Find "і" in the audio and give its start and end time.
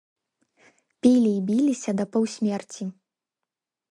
1.35-1.43